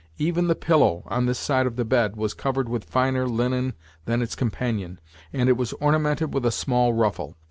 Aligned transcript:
Even 0.17 0.47
the 0.47 0.55
pillow, 0.55 1.03
on 1.05 1.27
this 1.27 1.37
side 1.37 1.67
of 1.67 1.75
the 1.75 1.85
bed, 1.85 2.15
was 2.15 2.33
covered 2.33 2.67
with 2.67 2.85
finer 2.89 3.29
linen 3.29 3.73
than 4.05 4.23
its 4.23 4.33
companion, 4.33 4.99
and 5.31 5.47
it 5.47 5.55
was 5.57 5.73
ornamented 5.73 6.33
with 6.33 6.43
a 6.43 6.49
small 6.51 6.91
ruffle. 6.91 7.35